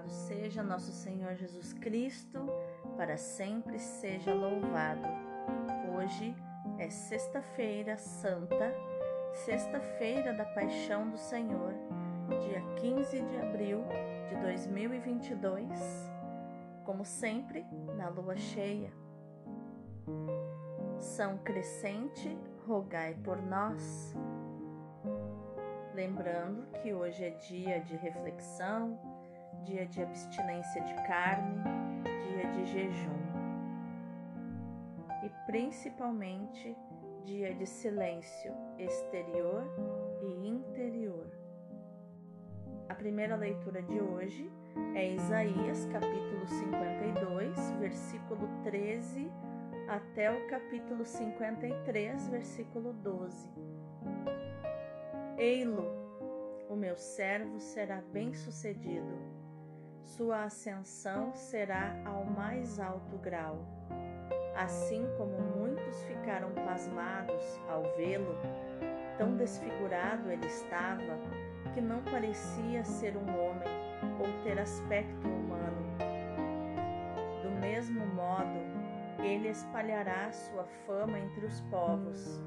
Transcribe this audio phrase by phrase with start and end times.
[0.00, 2.38] Louvado seja nosso Senhor Jesus Cristo,
[2.96, 5.06] para sempre seja louvado.
[5.94, 6.34] Hoje
[6.78, 8.74] é Sexta-feira Santa,
[9.34, 11.74] Sexta-feira da Paixão do Senhor,
[12.40, 13.84] dia 15 de abril
[14.28, 15.68] de 2022,
[16.84, 18.92] como sempre, na lua cheia.
[20.98, 24.14] São Crescente, rogai por nós.
[25.94, 29.09] Lembrando que hoje é dia de reflexão,
[29.64, 31.62] dia de abstinência de carne,
[32.04, 33.20] dia de jejum
[35.22, 36.76] e principalmente
[37.24, 39.64] dia de silêncio exterior
[40.22, 41.26] e interior.
[42.88, 44.50] A primeira leitura de hoje
[44.94, 49.30] é Isaías capítulo 52, versículo 13
[49.88, 53.48] até o capítulo 53, versículo 12.
[55.36, 55.84] Ei-lo,
[56.68, 59.29] o meu servo será bem-sucedido,
[60.02, 63.64] sua ascensão será ao mais alto grau.
[64.56, 68.36] Assim como muitos ficaram pasmados ao vê-lo,
[69.16, 71.18] tão desfigurado ele estava
[71.72, 73.68] que não parecia ser um homem
[74.18, 75.80] ou ter aspecto humano.
[77.42, 78.60] Do mesmo modo,
[79.22, 82.40] ele espalhará sua fama entre os povos.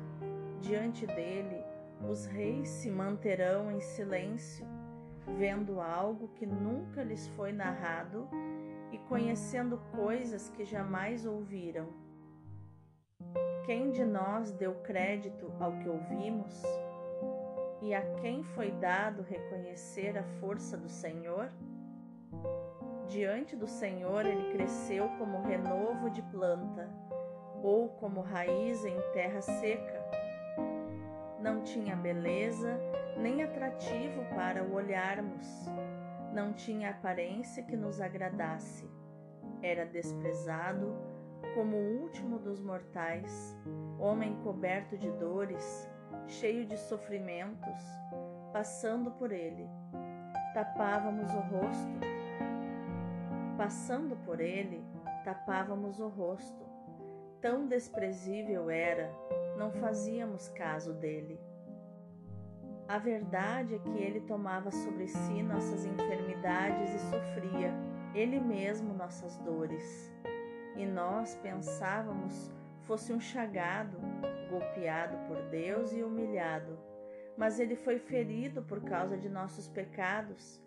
[0.61, 1.63] Diante dele,
[2.09, 4.65] os reis se manterão em silêncio,
[5.37, 8.27] vendo algo que nunca lhes foi narrado
[8.91, 11.87] e conhecendo coisas que jamais ouviram.
[13.65, 16.61] Quem de nós deu crédito ao que ouvimos?
[17.81, 21.51] E a quem foi dado reconhecer a força do Senhor?
[23.07, 26.89] Diante do Senhor ele cresceu como renovo de planta,
[27.61, 30.03] ou como raiz em terra seca
[31.43, 32.79] não tinha beleza
[33.17, 35.47] nem atrativo para o olharmos,
[36.33, 38.89] não tinha aparência que nos agradasse.
[39.61, 40.93] Era desprezado
[41.55, 43.57] como o último dos mortais,
[43.99, 45.89] homem coberto de dores,
[46.27, 47.83] cheio de sofrimentos,
[48.51, 49.69] passando por ele.
[50.53, 51.99] Tapávamos o rosto.
[53.57, 54.83] Passando por ele,
[55.23, 56.63] tapávamos o rosto.
[57.39, 59.11] Tão desprezível era
[59.57, 61.39] não fazíamos caso dele.
[62.93, 67.73] A verdade é que ele tomava sobre si nossas enfermidades e sofria,
[68.13, 70.13] ele mesmo nossas dores.
[70.75, 73.97] E nós pensávamos fosse um chagado,
[74.47, 76.77] golpeado por Deus e humilhado.
[77.35, 80.61] Mas ele foi ferido por causa de nossos pecados,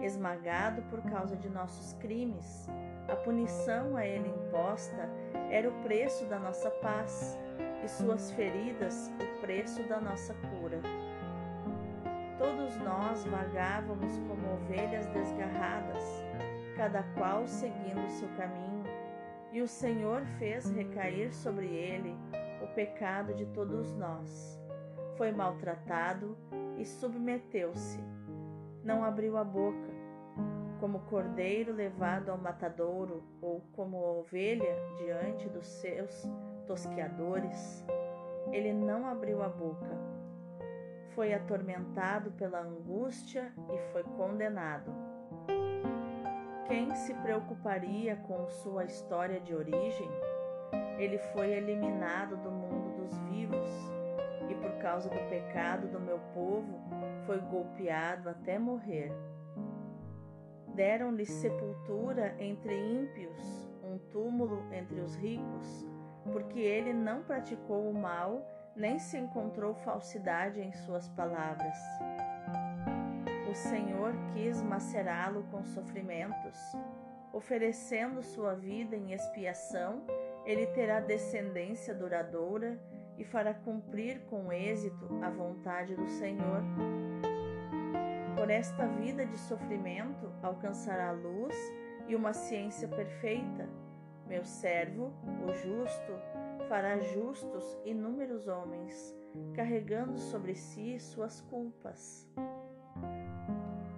[0.00, 2.68] esmagado por causa de nossos crimes.
[3.08, 5.10] A punição a ele imposta
[5.50, 7.36] era o preço da nossa paz
[7.84, 10.80] e suas feridas o preço da nossa cura.
[12.44, 16.04] Todos nós vagávamos como ovelhas desgarradas,
[16.76, 18.84] cada qual seguindo seu caminho,
[19.50, 22.14] e o Senhor fez recair sobre ele
[22.62, 24.60] o pecado de todos nós.
[25.16, 26.36] Foi maltratado
[26.76, 27.98] e submeteu-se.
[28.82, 29.90] Não abriu a boca,
[30.80, 36.28] como cordeiro levado ao matadouro ou como ovelha diante dos seus
[36.66, 37.86] tosqueadores,
[38.52, 40.13] ele não abriu a boca.
[41.14, 44.92] Foi atormentado pela angústia e foi condenado.
[46.66, 50.08] Quem se preocuparia com sua história de origem?
[50.98, 53.68] Ele foi eliminado do mundo dos vivos
[54.48, 56.80] e, por causa do pecado do meu povo,
[57.26, 59.12] foi golpeado até morrer.
[60.74, 65.86] Deram-lhe sepultura entre ímpios, um túmulo entre os ricos
[66.32, 68.46] porque ele não praticou o mal,
[68.76, 71.76] nem se encontrou falsidade em suas palavras.
[73.50, 76.58] O Senhor quis macerá-lo com sofrimentos,
[77.32, 80.02] oferecendo sua vida em expiação,
[80.44, 82.78] ele terá descendência duradoura
[83.16, 86.62] e fará cumprir com êxito a vontade do Senhor.
[88.36, 91.54] Por esta vida de sofrimento alcançará luz
[92.08, 93.68] e uma ciência perfeita
[94.26, 95.12] meu servo,
[95.46, 96.12] o justo,
[96.68, 99.14] fará justos inúmeros homens,
[99.54, 102.28] carregando sobre si suas culpas.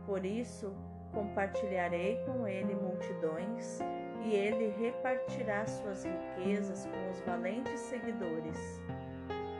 [0.06, 0.74] Por isso,
[1.12, 3.80] compartilharei com ele multidões,
[4.24, 8.82] e ele repartirá suas riquezas com os valentes seguidores,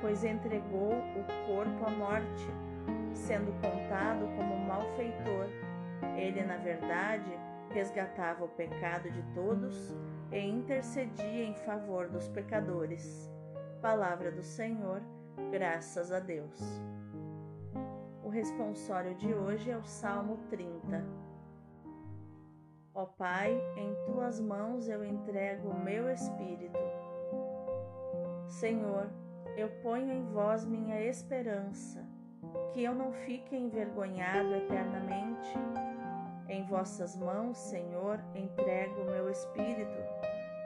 [0.00, 2.46] pois entregou o corpo à morte,
[3.14, 5.46] sendo contado como malfeitor.
[6.16, 7.30] Ele, na verdade,
[7.70, 9.94] resgatava o pecado de todos
[10.32, 13.30] e intercedia em favor dos pecadores.
[13.80, 15.02] Palavra do Senhor,
[15.50, 16.60] graças a Deus.
[18.24, 21.04] O responsório de hoje é o Salmo 30.
[22.92, 26.78] Ó Pai, em tuas mãos eu entrego o meu espírito.
[28.48, 29.10] Senhor,
[29.56, 32.04] eu ponho em vós minha esperança,
[32.72, 35.52] que eu não fique envergonhado eternamente.
[36.48, 39.98] Em vossas mãos, Senhor, entrego o meu espírito,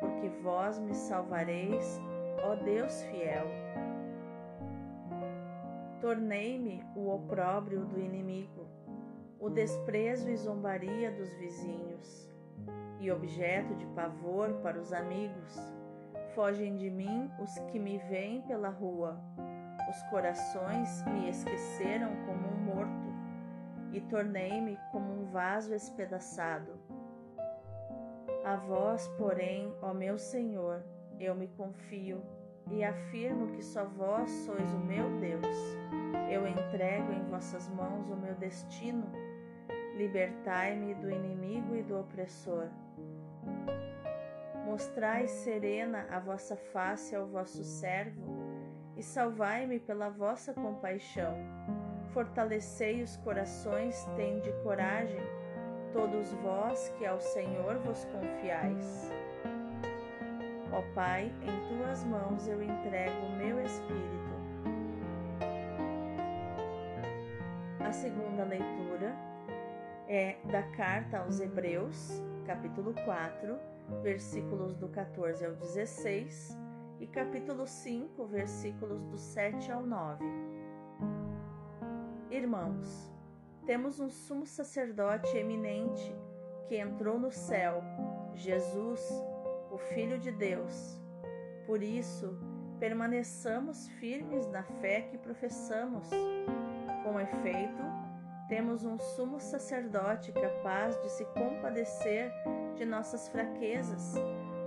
[0.01, 2.01] porque vós me salvareis,
[2.43, 3.47] ó Deus fiel.
[6.01, 8.67] Tornei-me o opróbrio do inimigo
[9.41, 12.29] o desprezo e zombaria dos vizinhos,
[13.01, 15.57] e objeto de pavor para os amigos.
[16.35, 19.19] Fogem de mim os que me veem pela rua.
[19.89, 23.11] Os corações me esqueceram como um morto,
[23.95, 26.79] e tornei-me como um vaso espedaçado.
[28.45, 30.83] A vós, porém, ó meu Senhor,
[31.19, 32.23] eu me confio
[32.71, 35.47] e afirmo que só vós sois o meu Deus.
[36.31, 39.11] Eu entrego em vossas mãos o meu destino
[40.01, 42.71] Libertai-me do inimigo e do opressor.
[44.65, 48.23] Mostrai serena a vossa face ao vosso servo
[48.97, 51.37] e salvai-me pela vossa compaixão.
[52.15, 55.21] Fortalecei os corações, tende coragem,
[55.93, 59.11] todos vós que ao Senhor vos confiais.
[60.73, 64.31] Ó Pai, em tuas mãos eu entrego o meu espírito.
[67.81, 69.17] A segunda leitura
[70.09, 73.59] é da carta aos Hebreus, capítulo 4,
[74.03, 76.57] versículos do 14 ao 16
[77.01, 80.25] e capítulo 5, versículos do 7 ao 9.
[82.31, 83.11] Irmãos,
[83.67, 86.15] temos um sumo sacerdote eminente
[86.69, 87.83] que entrou no céu,
[88.35, 89.01] Jesus,
[89.71, 91.01] o Filho de Deus.
[91.67, 92.39] Por isso,
[92.79, 96.09] permaneçamos firmes na fé que professamos.
[97.05, 97.83] Com efeito,
[98.49, 102.33] temos um sumo sacerdote capaz de se compadecer
[102.75, 104.15] de nossas fraquezas,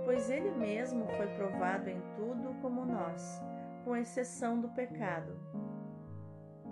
[0.04, 3.42] pois ele mesmo foi provado em tudo como nós,
[3.84, 5.38] com exceção do pecado.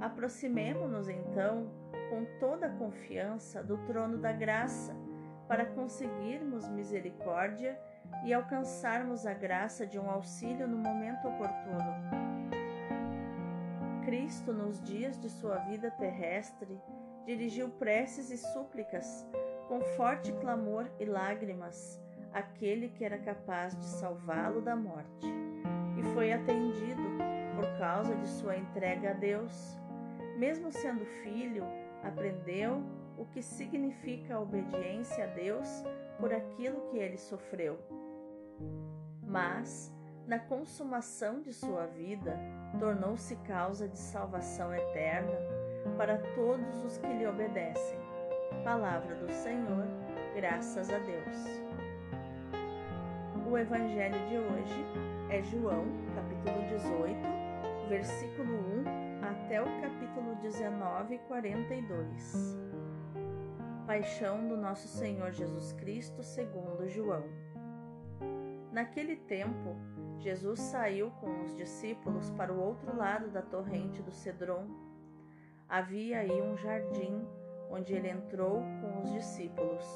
[0.02, 1.70] Aproximemo-nos então
[2.10, 4.96] com toda a confiança do trono da graça,
[5.46, 7.78] para conseguirmos misericórdia
[8.24, 11.94] e alcançarmos a graça de um auxílio no momento oportuno.
[14.04, 16.80] Cristo, nos dias de sua vida terrestre,
[17.24, 19.24] dirigiu preces e súplicas,
[19.68, 22.02] com forte clamor e lágrimas,
[22.32, 25.28] àquele que era capaz de salvá-lo da morte,
[25.96, 27.02] e foi atendido
[27.54, 29.78] por causa de sua entrega a Deus.
[30.42, 31.62] Mesmo sendo filho,
[32.02, 32.82] aprendeu
[33.16, 35.68] o que significa a obediência a Deus
[36.18, 37.78] por aquilo que ele sofreu.
[39.22, 39.94] Mas,
[40.26, 42.36] na consumação de sua vida,
[42.80, 45.38] tornou-se causa de salvação eterna
[45.96, 48.00] para todos os que lhe obedecem.
[48.64, 49.86] Palavra do Senhor,
[50.34, 51.36] graças a Deus.
[53.48, 54.84] O evangelho de hoje
[55.30, 55.84] é João,
[56.16, 58.52] capítulo 18, versículo
[58.88, 62.58] 1 até o capítulo 19, 42.
[63.86, 67.24] Paixão do nosso Senhor Jesus Cristo, segundo João.
[68.70, 69.76] Naquele tempo,
[70.18, 74.66] Jesus saiu com os discípulos para o outro lado da torrente do Cedron
[75.72, 77.26] havia aí um jardim
[77.70, 79.86] onde ele entrou com os discípulos.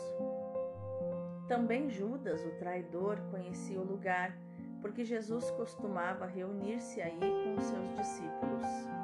[1.47, 4.35] Também Judas, o traidor, conhecia o lugar,
[4.81, 8.96] porque Jesus costumava reunir-se aí com os seus discípulos.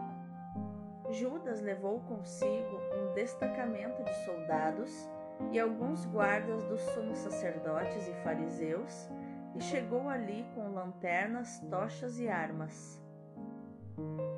[1.12, 5.10] Judas levou consigo um destacamento de soldados
[5.50, 9.10] e alguns guardas dos sumos sacerdotes e fariseus
[9.54, 13.02] e chegou ali com lanternas, tochas e armas.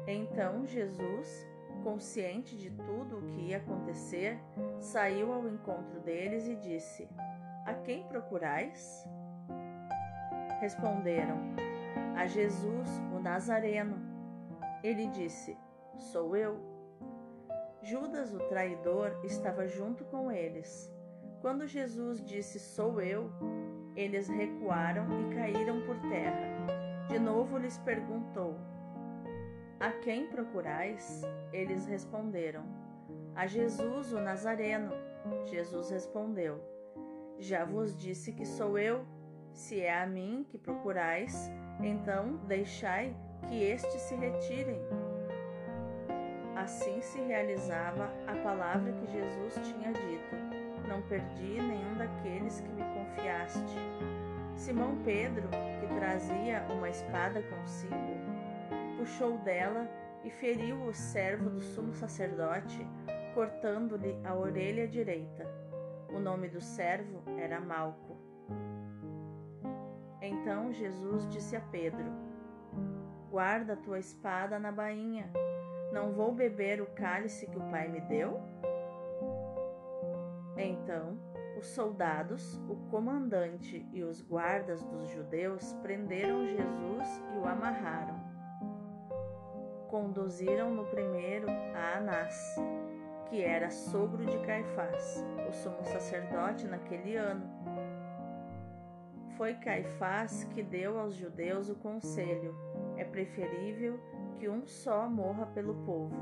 [0.07, 1.47] Então Jesus,
[1.85, 4.39] consciente de tudo o que ia acontecer,
[4.81, 7.09] saiu ao encontro deles e disse:
[7.65, 9.07] A quem procurais?
[10.61, 11.39] Responderam:
[12.17, 14.13] A Jesus, o Nazareno.
[14.83, 15.57] Ele disse:
[15.99, 16.59] Sou eu.
[17.83, 20.93] Judas, o traidor, estava junto com eles.
[21.41, 23.31] Quando Jesus disse: Sou eu,
[23.95, 27.07] eles recuaram e caíram por terra.
[27.09, 28.57] De novo lhes perguntou:
[29.85, 31.23] a quem procurais?
[31.53, 32.65] Eles responderam:
[33.35, 34.93] A Jesus, o Nazareno.
[35.45, 36.59] Jesus respondeu:
[37.39, 39.05] Já vos disse que sou eu.
[39.53, 41.51] Se é a mim que procurais,
[41.83, 43.15] então deixai
[43.47, 44.81] que estes se retirem.
[46.65, 50.35] Assim se realizava a palavra que Jesus tinha dito:
[50.89, 53.77] Não perdi nenhum daqueles que me confiaste.
[54.57, 55.47] Simão Pedro,
[55.79, 57.95] que trazia uma espada consigo,
[58.97, 59.87] puxou dela
[60.25, 62.81] e feriu o servo do sumo sacerdote,
[63.35, 65.47] cortando-lhe a orelha direita.
[66.09, 68.17] O nome do servo era Malco.
[70.23, 72.11] Então Jesus disse a Pedro:
[73.31, 75.31] Guarda a tua espada na bainha.
[75.95, 78.43] Não vou beber o cálice que o Pai me deu?
[80.57, 81.17] Então
[81.57, 88.21] os soldados, o comandante e os guardas dos judeus prenderam Jesus e o amarraram.
[89.89, 92.57] Conduziram-no primeiro a Anás,
[93.31, 97.49] que era sogro de Caifás, o sumo sacerdote naquele ano.
[99.37, 102.53] Foi Caifás que deu aos judeus o conselho:
[102.97, 104.01] é preferível
[104.39, 106.15] que um só morra pelo povo.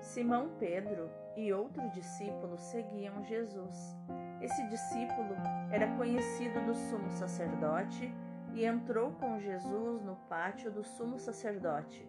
[0.00, 3.96] Simão Pedro e outro discípulo seguiam Jesus.
[4.40, 5.36] Esse discípulo
[5.70, 8.12] era conhecido do sumo sacerdote
[8.54, 12.06] e entrou com Jesus no pátio do sumo sacerdote.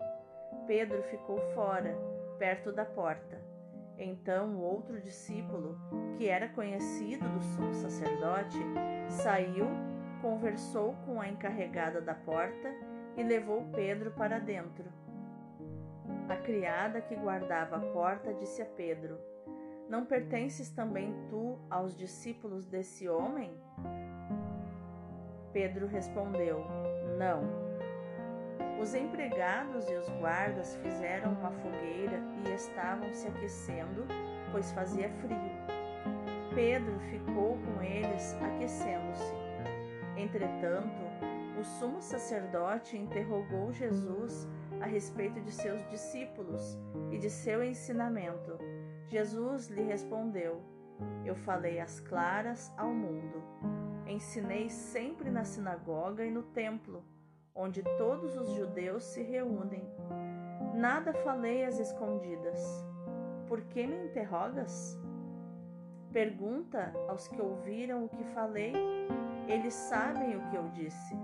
[0.66, 1.96] Pedro ficou fora,
[2.40, 3.40] perto da porta.
[3.98, 5.78] Então o outro discípulo,
[6.18, 8.58] que era conhecido do sumo sacerdote,
[9.10, 9.68] saiu,
[10.22, 12.74] conversou com a encarregada da porta
[13.18, 14.86] e levou Pedro para dentro.
[16.30, 19.18] A criada que guardava a porta disse a Pedro:
[19.90, 23.52] Não pertences também tu aos discípulos desse homem?
[25.52, 26.66] Pedro respondeu:
[27.18, 27.72] Não.
[28.80, 34.08] Os empregados e os guardas fizeram uma fogueira e estavam se aquecendo,
[34.52, 35.38] pois fazia frio.
[36.56, 39.34] Pedro ficou com eles aquecendo-se.
[40.18, 41.31] Entretanto,
[41.62, 44.48] o sumo sacerdote interrogou Jesus
[44.82, 46.76] a respeito de seus discípulos
[47.12, 48.58] e de seu ensinamento.
[49.08, 50.60] Jesus lhe respondeu:
[51.24, 53.44] Eu falei às claras ao mundo.
[54.08, 57.04] Ensinei sempre na sinagoga e no templo,
[57.54, 59.88] onde todos os judeus se reúnem.
[60.74, 62.60] Nada falei às escondidas.
[63.48, 65.00] Por que me interrogas?
[66.12, 68.74] Pergunta aos que ouviram o que falei,
[69.48, 71.16] eles sabem o que eu disse.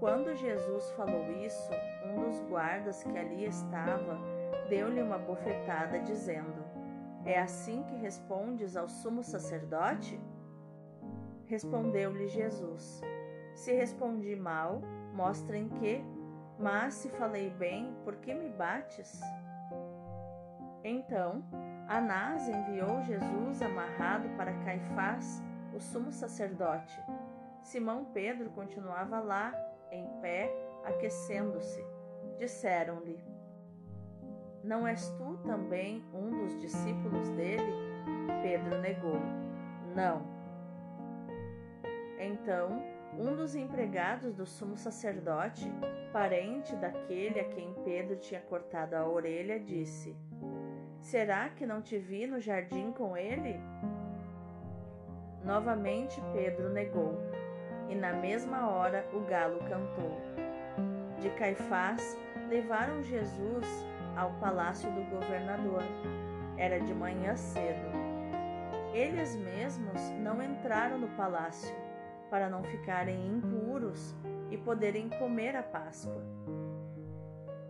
[0.00, 1.70] Quando Jesus falou isso,
[2.06, 4.18] um dos guardas que ali estava
[4.66, 6.64] deu-lhe uma bofetada, dizendo:
[7.22, 10.18] É assim que respondes ao sumo sacerdote?
[11.44, 13.02] Respondeu-lhe Jesus:
[13.54, 14.80] Se respondi mal,
[15.12, 16.02] mostra em que,
[16.58, 19.20] mas se falei bem, por que me bates?
[20.82, 21.44] Então,
[21.86, 25.42] Anás enviou Jesus amarrado para Caifás,
[25.74, 26.98] o sumo sacerdote.
[27.62, 29.52] Simão Pedro continuava lá
[29.90, 30.52] em pé,
[30.84, 31.84] aquecendo-se.
[32.38, 33.22] Disseram-lhe:
[34.64, 37.72] Não és tu também um dos discípulos dele?
[38.42, 39.20] Pedro negou:
[39.94, 40.22] Não.
[42.18, 42.82] Então,
[43.18, 45.70] um dos empregados do sumo sacerdote,
[46.12, 50.16] parente daquele a quem Pedro tinha cortado a orelha, disse:
[51.00, 53.58] Será que não te vi no jardim com ele?
[55.44, 57.18] Novamente Pedro negou
[57.90, 60.16] e na mesma hora o galo cantou.
[61.20, 62.16] De Caifás
[62.48, 63.66] levaram Jesus
[64.16, 65.82] ao palácio do governador.
[66.56, 67.90] Era de manhã cedo.
[68.94, 71.74] Eles mesmos não entraram no palácio
[72.30, 74.14] para não ficarem impuros
[74.50, 76.22] e poderem comer a Páscoa.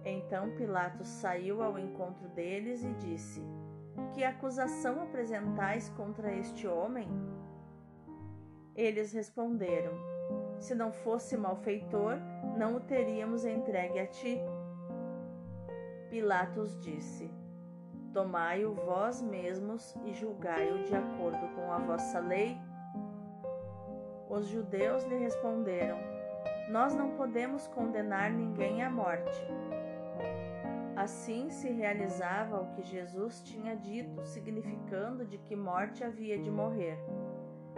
[0.04, 3.42] Então Pilatos saiu ao encontro deles e disse:
[4.14, 7.08] Que acusação apresentais contra este homem?
[8.80, 9.92] Eles responderam:
[10.58, 12.16] Se não fosse malfeitor,
[12.56, 14.40] não o teríamos entregue a ti.
[16.08, 17.30] Pilatos disse:
[18.14, 22.56] Tomai-o vós mesmos e julgai-o de acordo com a vossa lei.
[24.30, 25.98] Os judeus lhe responderam:
[26.70, 29.46] Nós não podemos condenar ninguém à morte.
[30.96, 36.98] Assim se realizava o que Jesus tinha dito, significando de que morte havia de morrer.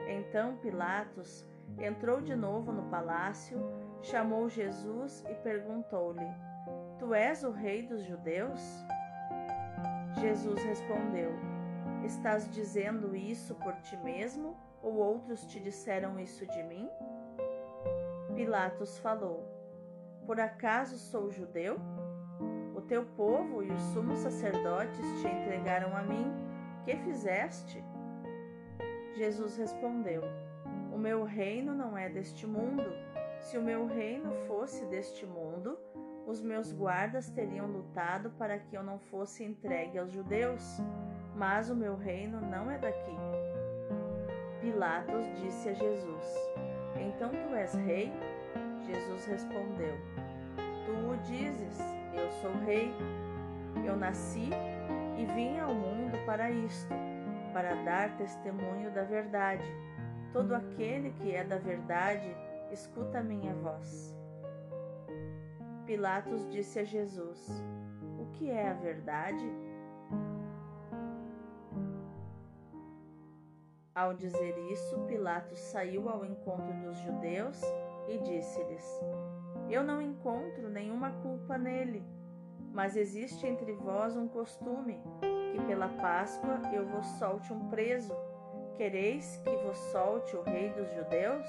[0.08, 1.46] Então Pilatos
[1.78, 3.58] entrou de novo no palácio,
[4.02, 6.26] chamou Jesus e perguntou-lhe:
[6.98, 8.60] Tu és o rei dos judeus?
[10.20, 11.32] Jesus respondeu:
[12.04, 16.88] Estás dizendo isso por ti mesmo ou outros te disseram isso de mim?
[18.34, 19.46] Pilatos falou:
[20.26, 21.78] Por acaso sou judeu?
[22.74, 26.32] O teu povo e os sumos sacerdotes te entregaram a mim.
[26.84, 27.82] Que fizeste?
[29.14, 30.22] Jesus respondeu:
[30.92, 32.84] O meu reino não é deste mundo.
[33.40, 35.76] Se o meu reino fosse deste mundo,
[36.26, 40.78] os meus guardas teriam lutado para que eu não fosse entregue aos judeus,
[41.34, 43.16] mas o meu reino não é daqui.
[44.60, 46.24] Pilatos disse a Jesus:
[46.96, 48.12] Então tu és rei?
[48.86, 49.94] Jesus respondeu:
[50.86, 51.78] Tu o dizes,
[52.14, 52.92] eu sou rei.
[53.84, 54.50] Eu nasci
[55.18, 57.11] e vim ao mundo para isto
[57.52, 59.64] para dar testemunho da verdade.
[60.32, 62.34] Todo aquele que é da verdade,
[62.70, 64.16] escuta a minha voz.
[65.84, 67.62] Pilatos disse a Jesus:
[68.18, 69.44] O que é a verdade?
[73.94, 77.60] Ao dizer isso, Pilatos saiu ao encontro dos judeus
[78.08, 79.00] e disse-lhes:
[79.68, 82.02] Eu não encontro nenhuma culpa nele,
[82.72, 84.98] mas existe entre vós um costume
[85.52, 88.16] que pela Páscoa eu vos solte um preso.
[88.76, 91.46] Quereis que vos solte o rei dos judeus?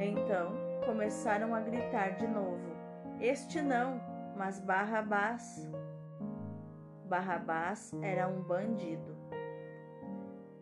[0.00, 0.52] Então
[0.84, 2.76] começaram a gritar de novo:
[3.20, 4.00] Este não,
[4.36, 5.70] mas Barrabás.
[7.08, 9.16] Barrabás era um bandido.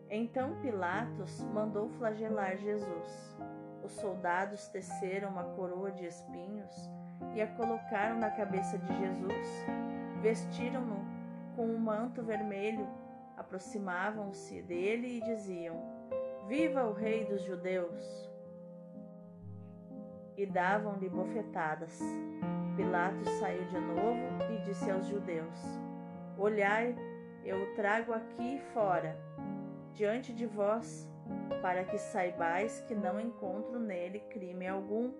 [0.09, 3.37] Então Pilatos mandou flagelar Jesus.
[3.83, 6.69] Os soldados teceram uma coroa de espinhos
[7.33, 9.47] e a colocaram na cabeça de Jesus.
[10.21, 11.10] Vestiram-no
[11.55, 12.87] com um manto vermelho,
[13.37, 15.75] aproximavam-se dele e diziam:
[16.47, 18.31] Viva o Rei dos Judeus!
[20.37, 21.99] E davam-lhe bofetadas.
[22.75, 24.19] Pilatos saiu de novo
[24.53, 25.59] e disse aos judeus:
[26.37, 26.95] Olhai,
[27.43, 29.17] eu o trago aqui fora
[29.93, 31.09] diante de vós,
[31.61, 35.11] para que saibais que não encontro nele crime algum.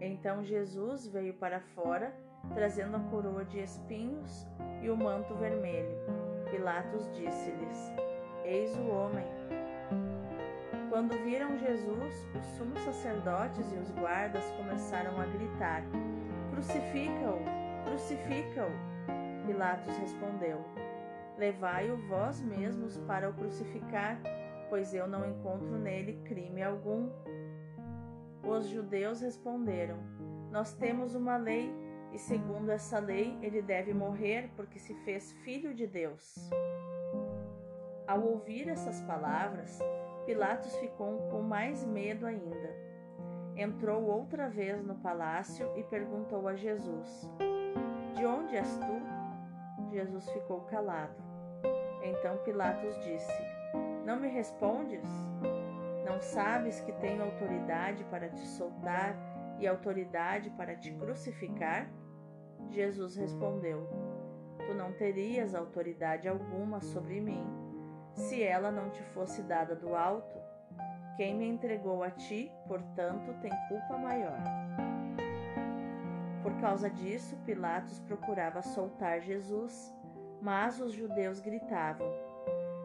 [0.00, 2.14] Então Jesus veio para fora,
[2.54, 4.46] trazendo a coroa de espinhos
[4.82, 5.96] e o manto vermelho.
[6.50, 7.92] Pilatos disse-lhes:
[8.44, 9.26] Eis o homem.
[10.88, 15.82] Quando viram Jesus, os sumos sacerdotes e os guardas começaram a gritar:
[16.52, 17.38] Crucifica-o!
[17.84, 19.46] Crucifica-o!
[19.46, 20.64] Pilatos respondeu:
[21.36, 24.18] Levai-o vós mesmos para o crucificar,
[24.70, 27.10] pois eu não encontro nele crime algum.
[28.42, 29.98] Os judeus responderam:
[30.50, 31.70] Nós temos uma lei,
[32.16, 36.50] e segundo essa lei ele deve morrer porque se fez filho de Deus.
[38.08, 39.78] Ao ouvir essas palavras,
[40.24, 42.74] Pilatos ficou com mais medo ainda.
[43.54, 47.30] Entrou outra vez no palácio e perguntou a Jesus:
[48.14, 49.90] De onde és tu?
[49.90, 51.22] Jesus ficou calado.
[52.02, 53.42] Então Pilatos disse:
[54.06, 55.06] Não me respondes?
[56.06, 59.14] Não sabes que tenho autoridade para te soltar
[59.58, 61.90] e autoridade para te crucificar?
[62.74, 63.88] Jesus respondeu:
[64.66, 67.44] Tu não terias autoridade alguma sobre mim,
[68.14, 70.36] se ela não te fosse dada do alto.
[71.16, 74.42] Quem me entregou a ti, portanto, tem culpa maior.
[76.42, 79.96] Por causa disso, Pilatos procurava soltar Jesus
[80.40, 82.06] mas os judeus gritavam: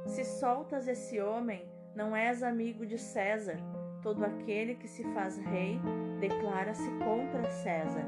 [0.05, 3.57] Se soltas esse homem, não és amigo de César.
[4.01, 5.79] Todo aquele que se faz rei
[6.19, 8.03] declara-se contra César.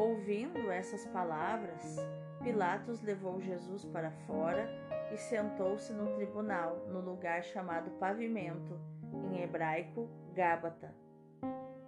[0.00, 1.98] Ouvindo essas palavras,
[2.42, 4.66] Pilatos levou Jesus para fora
[5.12, 8.80] e sentou-se no tribunal, no lugar chamado Pavimento,
[9.30, 10.94] em hebraico, Gábata.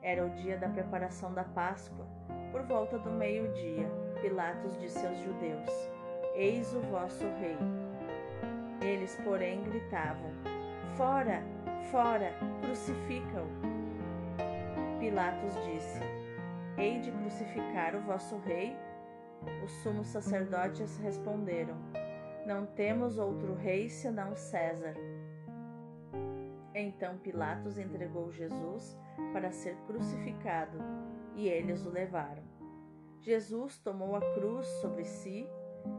[0.03, 2.07] Era o dia da preparação da Páscoa,
[2.51, 3.89] por volta do meio-dia.
[4.21, 5.71] Pilatos disse aos judeus:
[6.35, 7.57] Eis o vosso rei.
[8.83, 10.33] Eles, porém, gritavam:
[10.99, 11.43] Fora,
[11.91, 13.49] fora, crucifica-o.
[15.01, 16.12] Pilatos disse:
[16.79, 18.75] Hei de crucificar o vosso rei?
[19.63, 21.77] Os sumos sacerdotes responderam:
[22.47, 24.95] Não temos outro rei senão César.
[26.75, 28.99] Então Pilatos entregou Jesus
[29.35, 30.79] para ser crucificado,
[31.37, 32.43] e eles o levaram.
[33.21, 35.47] Jesus tomou a cruz sobre si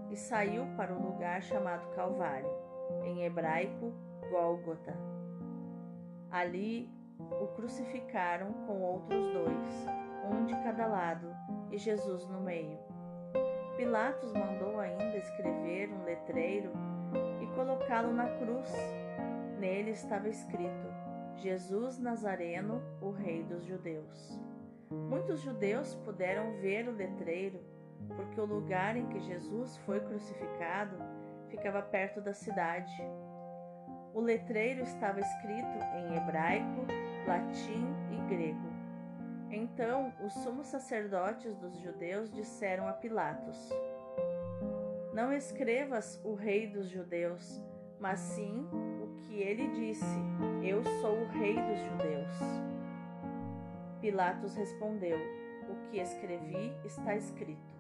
[0.09, 2.49] e saiu para um lugar chamado Calvário,
[3.05, 3.93] em hebraico,
[4.31, 4.97] Gólgota.
[6.31, 11.35] Ali o crucificaram com outros dois, um de cada lado,
[11.71, 12.77] e Jesus no meio.
[13.77, 16.71] Pilatos mandou ainda escrever um letreiro
[17.41, 18.71] e colocá-lo na cruz.
[19.59, 20.87] Nele estava escrito:
[21.35, 24.39] Jesus Nazareno, o Rei dos Judeus.
[24.91, 27.59] Muitos judeus puderam ver o letreiro,
[28.15, 30.97] porque o lugar em que Jesus foi crucificado
[31.49, 32.93] ficava perto da cidade.
[34.13, 36.85] O letreiro estava escrito em hebraico,
[37.27, 38.72] latim e grego.
[39.53, 43.69] Então os sumos sacerdotes dos judeus disseram a Pilatos:
[45.13, 47.61] Não escrevas o rei dos judeus,
[47.99, 48.67] mas sim
[48.99, 50.17] o que ele disse:
[50.63, 52.33] Eu sou o rei dos judeus.
[54.01, 55.19] Pilatos respondeu:
[55.69, 57.73] O que escrevi está escrito.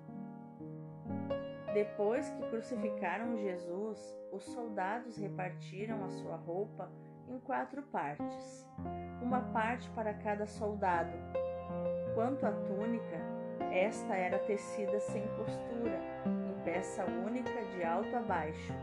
[1.73, 6.91] Depois que crucificaram Jesus, os soldados repartiram a sua roupa
[7.27, 8.69] em quatro partes,
[9.23, 11.17] uma parte para cada soldado.
[12.13, 13.17] Quanto à túnica,
[13.71, 15.99] esta era tecida sem costura,
[16.63, 18.73] peça única de alto a baixo.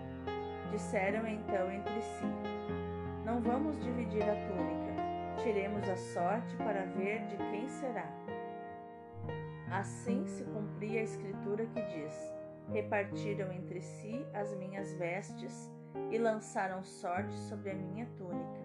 [0.73, 2.27] Disseram então entre si:
[3.25, 8.07] Não vamos dividir a túnica, tiremos a sorte para ver de quem será.
[9.71, 12.35] Assim se cumpria a escritura que diz:
[12.73, 15.71] Repartiram entre si as minhas vestes
[16.11, 18.61] e lançaram sorte sobre a minha túnica.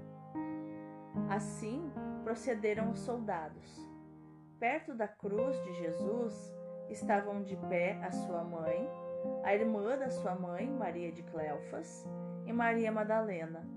[1.29, 1.91] Assim
[2.23, 3.94] procederam os soldados.
[4.59, 6.53] Perto da cruz de Jesus
[6.89, 8.89] estavam de pé a sua mãe,
[9.43, 12.07] a irmã da sua mãe, Maria de Cleofas,
[12.45, 13.67] e Maria Madalena.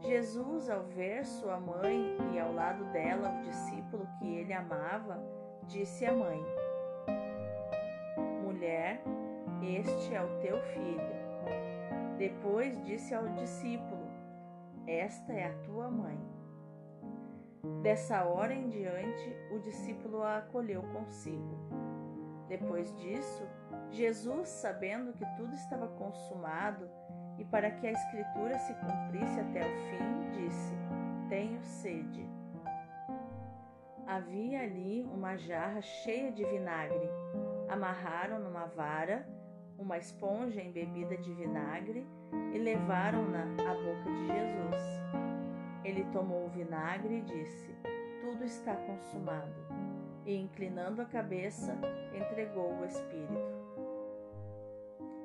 [0.00, 5.22] Jesus, ao ver sua mãe e ao lado dela o discípulo que ele amava,
[5.66, 6.42] disse à mãe:
[8.42, 9.02] Mulher,
[9.62, 11.22] este é o teu filho.
[12.18, 14.10] Depois disse ao discípulo:
[14.86, 16.31] Esta é a tua mãe.
[17.82, 21.58] Dessa hora em diante, o discípulo a acolheu consigo.
[22.48, 23.48] Depois disso,
[23.90, 26.88] Jesus, sabendo que tudo estava consumado
[27.38, 30.74] e para que a Escritura se cumprisse até o fim, disse:
[31.28, 32.28] Tenho sede.
[34.06, 37.08] Havia ali uma jarra cheia de vinagre.
[37.68, 39.26] Amarraram numa vara
[39.78, 42.06] uma esponja embebida de vinagre
[42.52, 45.31] e levaram-na à boca de Jesus.
[45.92, 47.70] Ele tomou o vinagre e disse:
[48.22, 49.52] Tudo está consumado.
[50.24, 51.76] E, inclinando a cabeça,
[52.14, 53.62] entregou o Espírito.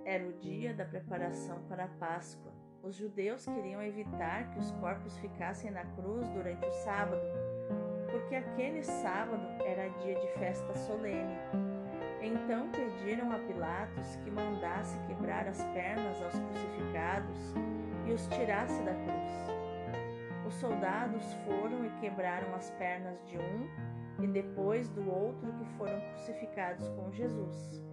[0.03, 2.51] Era o dia da preparação para a Páscoa.
[2.83, 7.21] Os judeus queriam evitar que os corpos ficassem na cruz durante o sábado,
[8.11, 11.37] porque aquele sábado era dia de festa solene.
[12.21, 17.53] Então pediram a Pilatos que mandasse quebrar as pernas aos crucificados
[18.05, 19.56] e os tirasse da cruz.
[20.47, 25.99] Os soldados foram e quebraram as pernas de um e depois do outro que foram
[25.99, 27.83] crucificados com Jesus.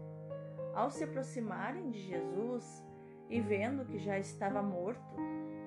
[0.73, 2.87] Ao se aproximarem de Jesus
[3.29, 5.17] e vendo que já estava morto,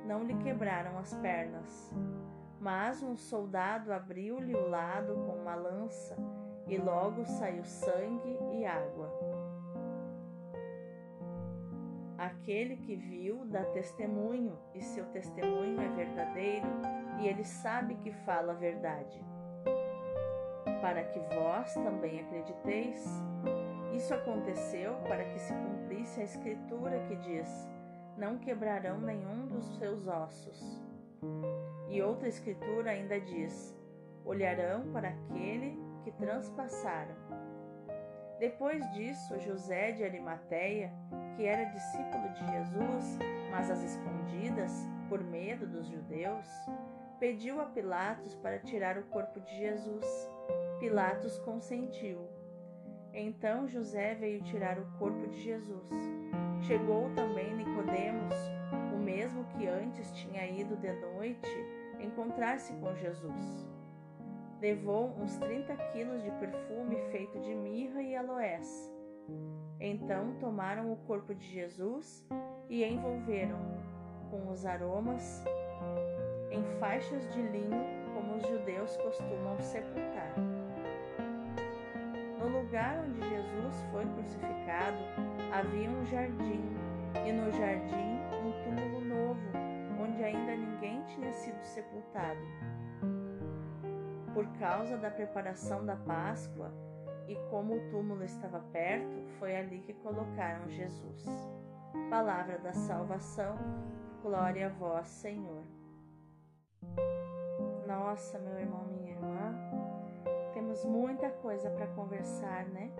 [0.05, 1.93] não lhe quebraram as pernas.
[2.57, 6.15] Mas um soldado abriu-lhe o lado com uma lança
[6.69, 9.11] e logo saiu sangue e água.
[12.17, 16.67] Aquele que viu dá testemunho, e seu testemunho é verdadeiro,
[17.19, 19.23] e ele sabe que fala a verdade.
[20.81, 23.05] Para que vós também acrediteis,
[23.95, 27.69] isso aconteceu para que se cumprisse a escritura que diz:
[28.17, 30.83] Não quebrarão nenhum dos seus ossos.
[31.89, 33.75] E outra escritura ainda diz:
[34.25, 37.15] Olharão para aquele que transpassaram.
[38.39, 40.93] Depois disso, José de Arimateia,
[41.37, 43.19] que era discípulo de Jesus,
[43.51, 46.47] mas às escondidas, por medo dos judeus,
[47.19, 50.05] pediu a Pilatos para tirar o corpo de Jesus.
[50.79, 52.27] Pilatos consentiu.
[53.13, 55.89] Então José veio tirar o corpo de Jesus.
[56.61, 58.33] Chegou também Nicodemos,
[58.93, 61.49] o mesmo que antes tinha ido de noite
[61.99, 63.67] encontrar-se com Jesus.
[64.59, 68.96] Levou uns 30 quilos de perfume feito de mirra e aloés.
[69.79, 72.27] Então tomaram o corpo de Jesus
[72.69, 73.77] e envolveram-no
[74.29, 75.43] com os aromas
[76.51, 80.33] em faixas de linho, como os judeus costumam sepultar.
[82.39, 84.97] No lugar onde Jesus foi crucificado
[85.51, 86.63] havia um jardim,
[87.25, 89.41] e no jardim um túmulo novo,
[89.99, 92.39] onde ainda ninguém tinha sido sepultado.
[94.33, 96.71] Por causa da preparação da Páscoa
[97.27, 101.25] e como o túmulo estava perto, foi ali que colocaram Jesus.
[102.09, 103.57] Palavra da salvação,
[104.21, 105.63] glória a vós, Senhor.
[107.85, 109.53] Nossa, meu irmão, minha irmã,
[110.53, 112.91] temos muita coisa para conversar, né?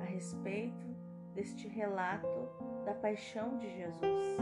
[0.00, 0.86] A respeito
[1.34, 2.48] deste relato
[2.84, 4.38] da paixão de Jesus.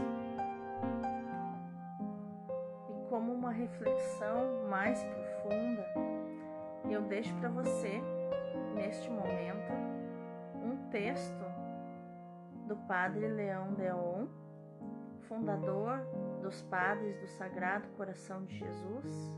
[2.89, 5.85] E como uma reflexão mais profunda,
[6.89, 8.01] eu deixo para você,
[8.73, 9.71] neste momento,
[10.55, 11.43] um texto
[12.67, 14.27] do Padre Leão Deon,
[15.27, 15.99] fundador
[16.41, 19.33] dos Padres do Sagrado Coração de Jesus,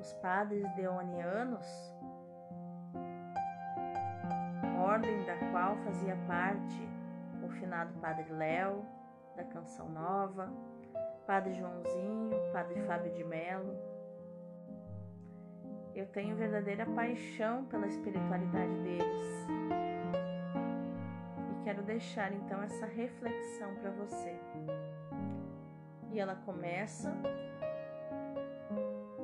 [0.00, 1.66] os Padres Deonianos,
[4.78, 6.88] ordem da qual fazia parte
[7.42, 8.84] o finado Padre Léo,
[9.36, 10.50] da Canção Nova,
[11.26, 13.95] Padre Joãozinho, Padre Fábio de Melo.
[15.96, 19.48] Eu tenho verdadeira paixão pela espiritualidade deles.
[21.50, 24.38] E quero deixar então essa reflexão para você.
[26.12, 27.10] E ela começa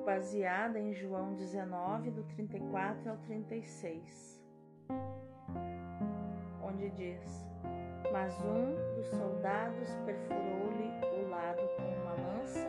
[0.06, 4.42] baseada em João 19, do 34 ao 36.
[6.62, 7.46] onde diz:
[8.10, 10.90] Mas um dos soldados perfurou-lhe
[11.22, 12.66] o lado com uma lança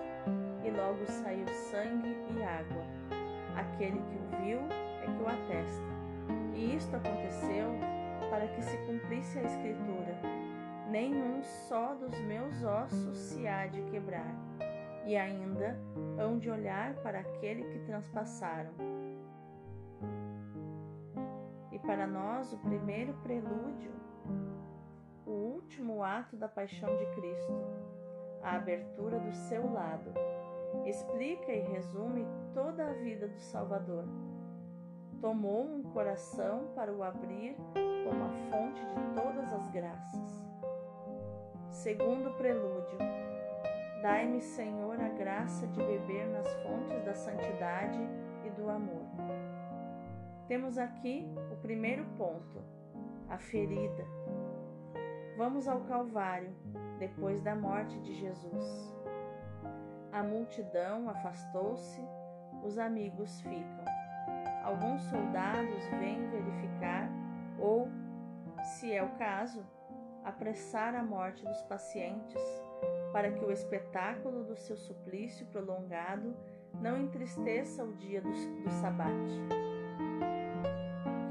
[0.64, 3.03] e logo saiu sangue e água.
[3.56, 4.60] Aquele que o viu
[5.02, 5.94] é que o atesta.
[6.56, 7.70] E isto aconteceu
[8.30, 10.18] para que se cumprisse a Escritura:
[10.90, 14.34] Nenhum só dos meus ossos se há de quebrar.
[15.06, 15.78] E ainda
[16.18, 18.72] hão de olhar para aquele que transpassaram.
[21.72, 23.92] E para nós, o primeiro prelúdio,
[25.26, 27.54] o último ato da paixão de Cristo,
[28.42, 30.14] a abertura do seu lado,
[30.86, 34.06] explica e resume toda a vida do Salvador
[35.24, 37.56] tomou um coração para o abrir
[38.04, 40.44] como a fonte de todas as graças.
[41.70, 42.98] Segundo prelúdio,
[44.02, 48.02] dai-me, Senhor, a graça de beber nas fontes da santidade
[48.46, 49.06] e do amor.
[50.50, 52.62] Temos aqui o primeiro ponto,
[53.30, 54.06] a ferida.
[55.38, 56.54] Vamos ao Calvário,
[57.00, 58.94] depois da morte de Jesus.
[60.14, 62.02] A multidão afastou-se,
[62.64, 63.84] os amigos ficam
[64.64, 67.10] alguns soldados vêm verificar
[67.60, 67.90] ou,
[68.64, 69.64] se é o caso,
[70.24, 72.42] apressar a morte dos pacientes
[73.12, 76.36] para que o espetáculo do seu suplício prolongado
[76.82, 79.40] não entristeça o dia do, do sabate,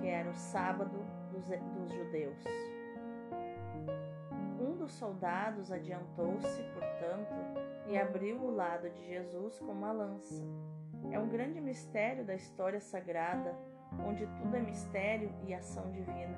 [0.00, 2.61] que era o sábado dos, dos judeus.
[4.82, 7.32] Dos soldados adiantou-se, portanto,
[7.86, 10.42] e abriu o lado de Jesus com uma lança
[11.10, 13.54] é um grande mistério da história sagrada,
[14.04, 16.36] onde tudo é mistério e ação divina.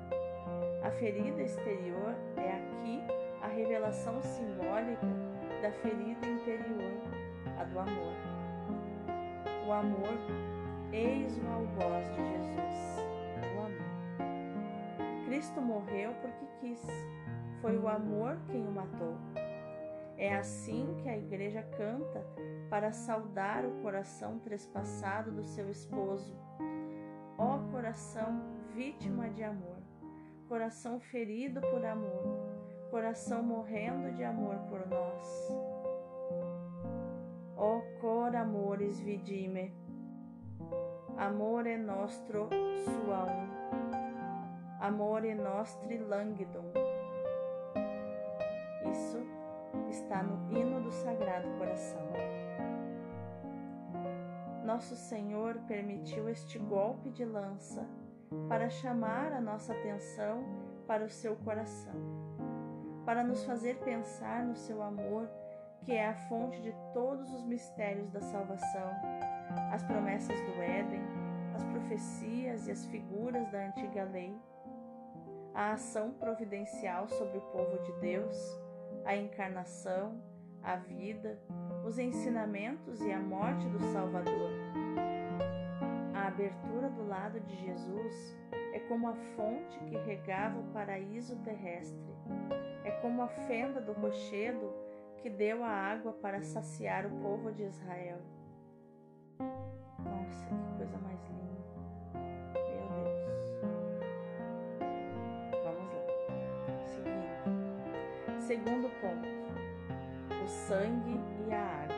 [0.83, 3.01] A ferida exterior é aqui
[3.41, 5.07] a revelação simbólica
[5.61, 7.01] da ferida interior,
[7.59, 8.15] a do amor.
[9.67, 10.19] O amor,
[10.91, 12.99] eis o algoz de Jesus,
[13.55, 15.25] o amor.
[15.25, 16.85] Cristo morreu porque quis,
[17.61, 19.15] foi o amor quem o matou.
[20.17, 22.25] É assim que a igreja canta
[22.69, 26.35] para saudar o coração trespassado do seu esposo.
[27.37, 28.41] Ó coração
[28.73, 29.77] vítima de amor,
[30.47, 32.55] coração ferido por amor,
[32.89, 35.49] coração morrendo de amor por nós.
[37.57, 39.73] Ó cor amores vidime,
[41.17, 42.49] amore nostro
[42.85, 43.27] suam,
[44.79, 46.94] amore nostri languidum.
[50.15, 52.01] Está no hino do Sagrado Coração.
[54.63, 57.85] Nosso Senhor permitiu este golpe de lança
[58.47, 60.41] para chamar a nossa atenção
[60.87, 61.93] para o seu coração,
[63.05, 65.29] para nos fazer pensar no seu amor,
[65.81, 68.91] que é a fonte de todos os mistérios da salvação,
[69.73, 71.03] as promessas do Éden,
[71.53, 74.33] as profecias e as figuras da antiga lei,
[75.53, 78.64] a ação providencial sobre o povo de Deus
[79.05, 80.19] a encarnação,
[80.63, 81.39] a vida,
[81.85, 84.49] os ensinamentos e a morte do Salvador.
[86.13, 88.35] A abertura do lado de Jesus
[88.73, 92.15] é como a fonte que regava o paraíso terrestre,
[92.83, 94.73] é como a fenda do rochedo
[95.17, 98.19] que deu a água para saciar o povo de Israel.
[99.39, 101.74] Nossa, que coisa mais linda!
[108.47, 109.27] Segundo ponto:
[110.43, 111.95] o sangue e a água.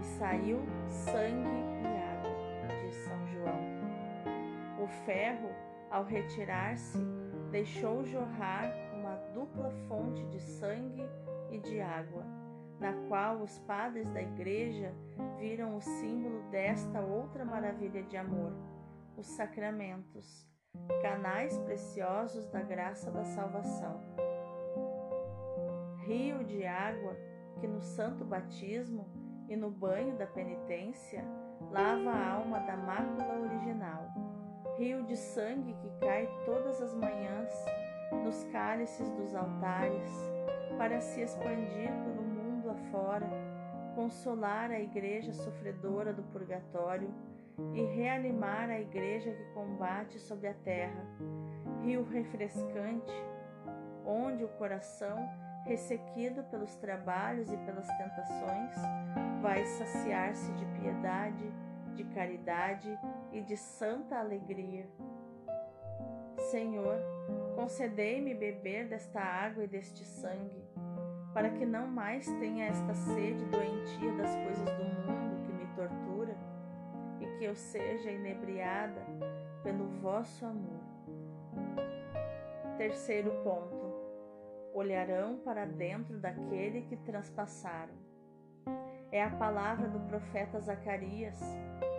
[0.00, 4.82] E saiu sangue e água, diz São João.
[4.82, 5.50] O ferro,
[5.90, 6.96] ao retirar-se,
[7.50, 11.06] deixou jorrar uma dupla fonte de sangue
[11.50, 12.24] e de água,
[12.80, 14.94] na qual os padres da igreja
[15.38, 18.54] viram o símbolo desta outra maravilha de amor,
[19.14, 20.48] os sacramentos,
[21.02, 24.37] canais preciosos da graça da salvação.
[26.08, 27.14] Rio de água
[27.60, 29.06] que no santo batismo
[29.46, 31.22] e no banho da penitência
[31.70, 34.06] lava a alma da mácula original.
[34.78, 37.52] Rio de sangue que cai todas as manhãs
[38.24, 40.10] nos cálices dos altares
[40.78, 43.28] para se expandir pelo mundo afora,
[43.94, 47.12] consolar a igreja sofredora do purgatório
[47.74, 51.04] e reanimar a igreja que combate sobre a terra.
[51.82, 53.12] Rio refrescante,
[54.06, 55.18] onde o coração
[55.68, 58.72] ressequido pelos trabalhos e pelas tentações,
[59.42, 61.52] vai saciar-se de piedade,
[61.94, 62.98] de caridade
[63.30, 64.88] e de santa alegria.
[66.50, 66.96] Senhor,
[67.54, 70.64] concedei-me beber desta água e deste sangue,
[71.34, 76.34] para que não mais tenha esta sede doentia das coisas do mundo que me tortura,
[77.20, 79.02] e que eu seja inebriada
[79.62, 80.80] pelo vosso amor.
[82.78, 83.77] Terceiro ponto:
[84.78, 87.94] olharão para dentro daquele que transpassaram.
[89.10, 91.40] É a palavra do profeta Zacarias,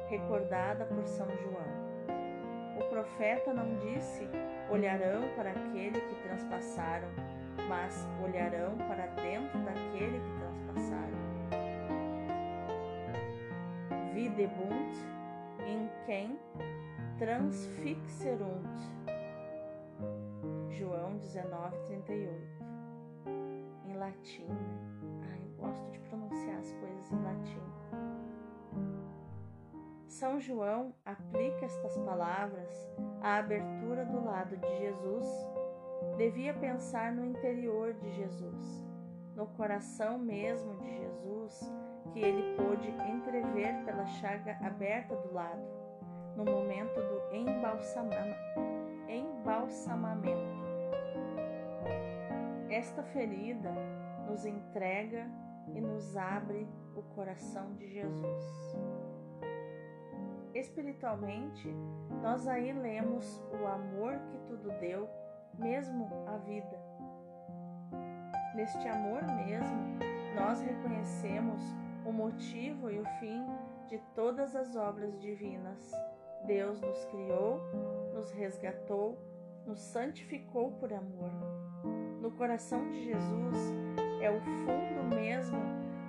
[0.07, 2.79] recordada por São João.
[2.79, 4.29] O profeta não disse:
[4.69, 7.09] olharão para aquele que transpassaram,
[7.67, 11.19] mas olharão para dentro daquele que transpassaram.
[14.13, 14.95] Videbunt
[15.67, 16.39] in quem
[17.17, 18.99] transfixerunt.
[20.69, 22.59] João 19, 38.
[23.99, 25.29] Latim, né?
[25.29, 27.62] Ai, eu gosto de pronunciar as coisas em latim.
[30.07, 32.73] São João aplica estas palavras
[33.21, 35.27] à abertura do lado de Jesus.
[36.17, 38.88] Devia pensar no interior de Jesus,
[39.35, 41.71] no coração mesmo de Jesus,
[42.13, 45.62] que ele pôde entrever pela chaga aberta do lado,
[46.38, 48.39] no momento do embalsamamento.
[52.69, 53.73] Esta ferida
[54.27, 55.27] nos entrega
[55.73, 58.77] e nos abre o coração de Jesus.
[60.53, 61.67] Espiritualmente,
[62.21, 65.10] nós aí lemos o amor que tudo deu,
[65.58, 66.79] mesmo a vida.
[68.53, 69.99] Neste amor mesmo,
[70.36, 71.62] nós reconhecemos
[72.05, 73.45] o motivo e o fim
[73.88, 75.91] de todas as obras divinas.
[76.45, 77.60] Deus nos criou,
[78.13, 79.17] nos resgatou,
[79.65, 81.59] nos santificou por amor.
[82.21, 83.55] No coração de Jesus
[84.21, 85.60] é o fundo mesmo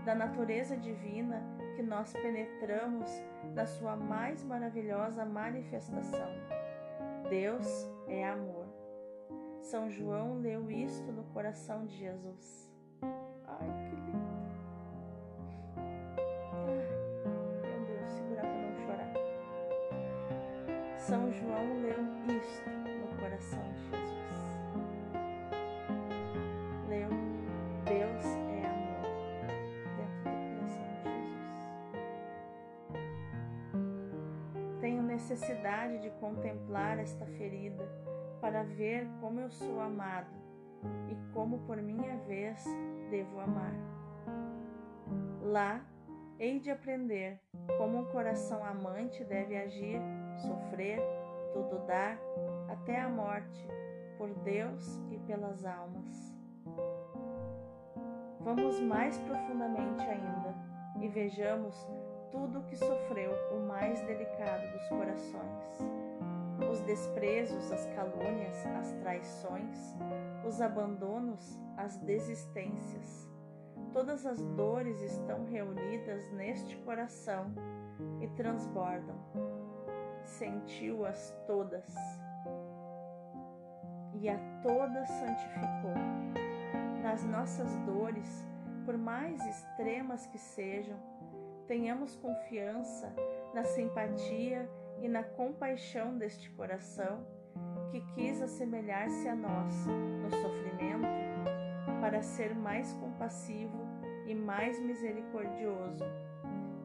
[0.05, 1.43] da natureza divina
[1.77, 3.11] que nós penetramos
[3.55, 6.29] na sua mais maravilhosa manifestação.
[7.29, 8.67] Deus é amor.
[9.61, 12.70] São João leu isto no coração de Jesus.
[35.89, 37.89] De contemplar esta ferida
[38.41, 40.35] para ver como eu sou amado
[41.11, 42.65] e como por minha vez
[43.11, 43.75] devo amar.
[45.43, 45.85] Lá
[46.39, 47.41] hei de aprender
[47.77, 50.01] como um coração amante deve agir,
[50.39, 51.01] sofrer,
[51.53, 52.19] tudo dar,
[52.69, 53.69] até a morte,
[54.17, 56.35] por Deus e pelas almas.
[58.41, 60.55] Vamos mais profundamente ainda
[61.01, 61.75] e vejamos
[62.31, 66.01] tudo o que sofreu o mais delicado dos corações
[66.69, 69.97] os desprezos, as calúnias, as traições,
[70.47, 73.29] os abandonos, as desistências.
[73.93, 77.53] Todas as dores estão reunidas neste coração
[78.21, 79.17] e transbordam.
[80.25, 81.93] Sentiu-as todas
[84.15, 85.95] e a todas santificou.
[87.03, 88.47] Nas nossas dores,
[88.85, 90.97] por mais extremas que sejam,
[91.71, 93.15] tenhamos confiança
[93.55, 94.69] na simpatia
[95.01, 97.25] e na compaixão deste coração
[97.93, 101.07] que quis assemelhar-se a nós no sofrimento
[102.01, 103.87] para ser mais compassivo
[104.27, 106.03] e mais misericordioso.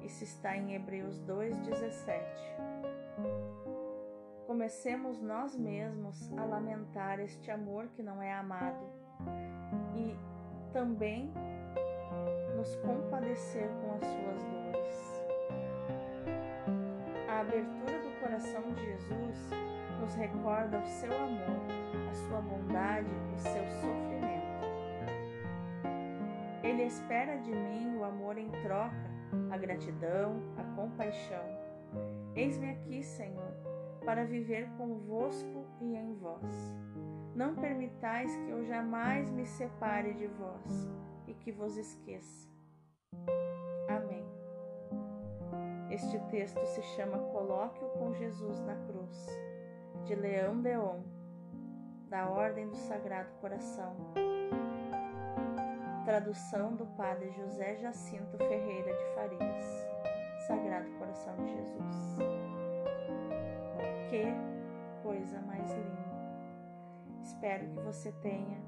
[0.04, 2.22] Isso está em Hebreus 2,17.
[4.46, 8.86] Comecemos nós mesmos a lamentar este amor que não é amado
[9.96, 10.16] e
[10.72, 11.34] também
[12.66, 15.24] nos compadecer com as suas dores.
[17.30, 19.52] A abertura coração de Jesus
[20.00, 21.62] nos recorda o seu amor,
[22.10, 24.66] a sua bondade, o seu sofrimento.
[26.64, 29.12] Ele espera de mim o amor em troca,
[29.52, 31.46] a gratidão, a compaixão.
[32.36, 33.54] Eis-me aqui, Senhor,
[34.04, 36.74] para viver convosco e em vós.
[37.36, 40.90] Não permitais que eu jamais me separe de vós
[41.28, 42.55] e que vos esqueça.
[43.88, 44.26] Amém.
[45.90, 49.28] Este texto se chama Colóquio com Jesus na Cruz,
[50.04, 51.00] de Leão Deon,
[52.10, 53.96] da Ordem do Sagrado Coração.
[56.06, 59.88] Tradução do Padre José Jacinto Ferreira de Farias,
[60.48, 62.18] Sagrado Coração de Jesus.
[64.10, 64.26] Que
[65.02, 66.06] coisa mais linda!
[67.24, 68.64] Espero que você tenha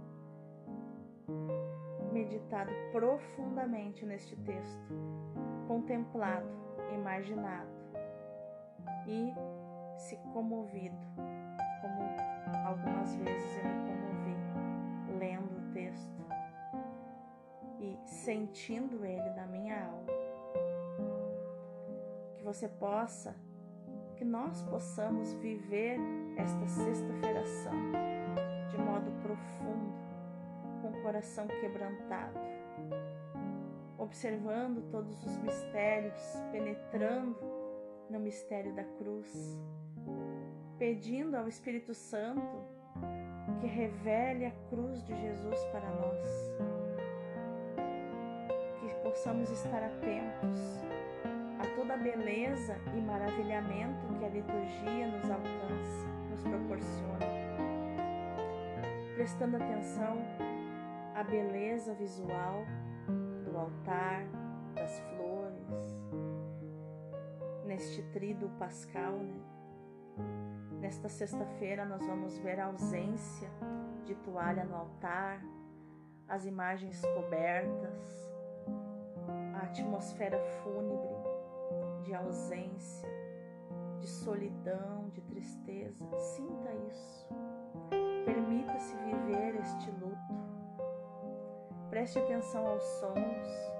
[2.18, 4.88] meditado profundamente neste texto,
[5.68, 6.47] contemplado
[6.95, 7.70] imaginado
[9.05, 9.34] e
[9.97, 10.97] se comovido,
[11.82, 16.26] como algumas vezes eu me comovi lendo o texto
[17.80, 20.07] e sentindo ele na minha alma.
[22.36, 23.36] Que você possa
[24.15, 25.99] que nós possamos viver
[26.36, 28.07] esta Sexta-feira Santa
[28.70, 30.07] de modo profundo,
[30.88, 32.40] com o coração quebrantado,
[33.98, 36.22] observando todos os mistérios,
[36.52, 37.38] penetrando
[38.10, 39.60] no mistério da cruz,
[40.78, 42.66] pedindo ao Espírito Santo
[43.60, 46.26] que revele a cruz de Jesus para nós,
[48.80, 50.60] que possamos estar atentos
[51.60, 57.18] a toda a beleza e maravilhamento que a liturgia nos alcança, nos proporciona,
[59.16, 60.18] prestando atenção
[61.18, 62.63] à beleza visual
[63.43, 64.28] do altar,
[64.76, 65.99] das flores,
[67.65, 69.41] neste trido pascal, né?
[70.80, 73.49] Nesta sexta-feira nós vamos ver a ausência
[74.05, 75.43] de toalha no altar,
[76.28, 78.32] as imagens cobertas,
[79.55, 81.15] a atmosfera fúnebre
[82.03, 83.09] de ausência,
[83.99, 86.05] de solidão, de tristeza.
[86.15, 87.28] Sinta isso.
[88.24, 90.07] Permita-se viver este luto.
[91.98, 93.74] Preste atenção aos sons,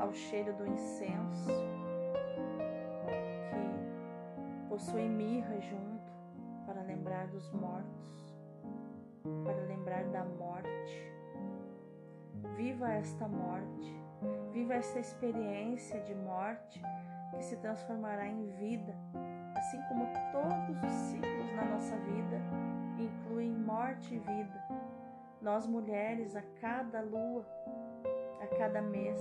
[0.00, 1.50] ao cheiro do incenso
[3.50, 6.12] que possui mirra junto
[6.64, 8.38] para lembrar dos mortos,
[9.44, 11.12] para lembrar da morte.
[12.56, 14.00] Viva esta morte,
[14.52, 16.80] viva esta experiência de morte
[17.36, 18.94] que se transformará em vida,
[19.56, 22.40] assim como todos os ciclos na nossa vida
[22.96, 24.69] incluem morte e vida.
[25.40, 27.46] Nós mulheres, a cada lua,
[28.40, 29.20] a cada mês,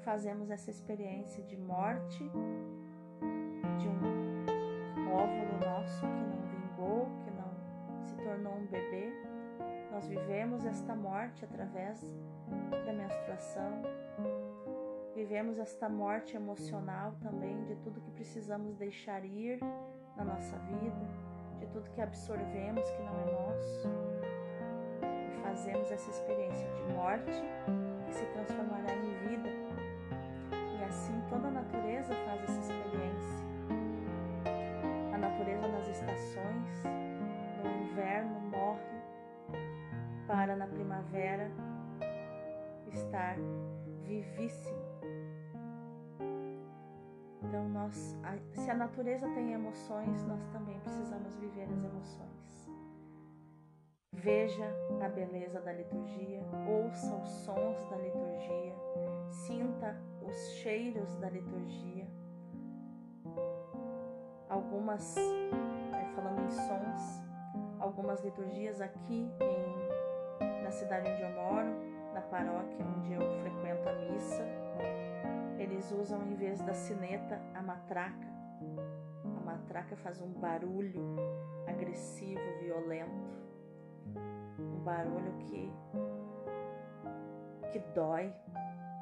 [0.00, 2.24] fazemos essa experiência de morte
[3.78, 9.12] de um óvulo nosso que não vingou, que não se tornou um bebê.
[9.90, 12.00] Nós vivemos esta morte através
[12.84, 13.82] da menstruação,
[15.18, 19.58] Vivemos esta morte emocional também de tudo que precisamos deixar ir
[20.16, 21.08] na nossa vida,
[21.58, 24.37] de tudo que absorvemos que não é nosso.
[25.48, 27.42] Fazemos essa experiência de morte
[28.06, 29.48] que se transformará em vida.
[30.78, 33.46] E assim toda a natureza faz essa experiência.
[35.14, 36.84] A natureza nas estações,
[37.64, 39.00] no inverno morre
[40.26, 41.50] para na primavera
[42.92, 43.36] estar
[44.02, 44.76] vivíssima.
[47.42, 48.14] Então, nós,
[48.52, 52.57] se a natureza tem emoções, nós também precisamos viver as emoções.
[54.12, 54.64] Veja
[55.00, 58.74] a beleza da liturgia, ouça os sons da liturgia,
[59.30, 62.06] sinta os cheiros da liturgia.
[64.48, 65.14] Algumas,
[66.14, 67.22] falando em sons,
[67.78, 71.68] algumas liturgias aqui em, na cidade onde eu moro,
[72.12, 74.44] na paróquia onde eu frequento a missa,
[75.58, 78.26] eles usam em vez da sineta a matraca.
[79.36, 81.16] A matraca faz um barulho
[81.66, 83.47] agressivo, violento,
[84.58, 85.72] um barulho que
[87.72, 88.32] que dói,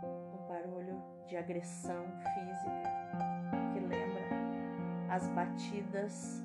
[0.02, 2.04] um barulho de agressão
[2.34, 2.90] física
[3.72, 4.22] que lembra
[5.09, 6.44] as batidas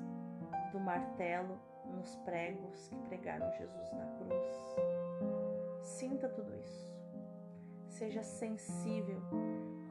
[0.70, 1.58] do martelo
[1.96, 4.76] nos pregos que pregaram Jesus na cruz.
[5.82, 6.92] Sinta tudo isso.
[7.88, 9.20] Seja sensível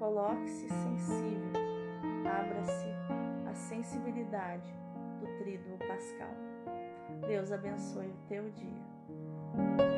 [0.02, 1.54] Coloque-se sensível,
[2.26, 2.90] abra-se
[3.48, 4.74] à sensibilidade
[5.20, 6.51] do tríduo pascal.
[7.28, 9.91] Deus abençoe o teu dia.